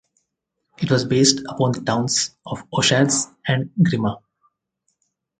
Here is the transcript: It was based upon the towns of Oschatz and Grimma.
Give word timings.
It 0.79 0.89
was 0.89 1.05
based 1.05 1.41
upon 1.47 1.73
the 1.73 1.81
towns 1.81 2.35
of 2.43 2.67
Oschatz 2.73 3.31
and 3.47 3.69
Grimma. 3.83 4.19